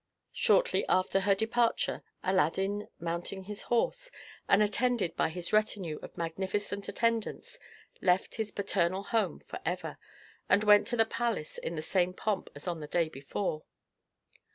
[0.33, 4.09] Shortly after her departure Aladdin, mounting his horse,
[4.49, 7.59] and attended by his retinue of magnificent attendants,
[8.01, 9.99] left his paternal home forever,
[10.49, 13.63] and went to the palace in the same pomp as on the day before.